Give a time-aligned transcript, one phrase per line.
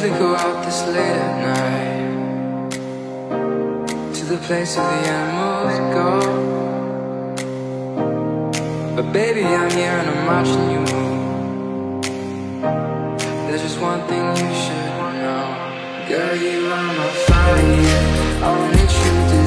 [0.00, 1.34] usually go out this late at
[2.70, 2.70] night
[4.14, 6.20] to the place where the animals go.
[8.94, 12.02] But baby, I'm here and I'm watching you move.
[13.48, 14.86] There's just one thing you should
[15.18, 15.46] know,
[16.08, 17.62] girl, you are my fire,
[18.44, 19.37] only true desire.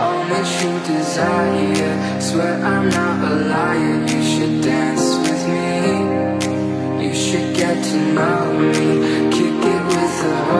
[0.00, 4.00] All much you desire Swear I'm not a liar.
[4.08, 7.04] You should dance with me.
[7.04, 8.88] You should get to know me.
[9.36, 10.59] Kick it with a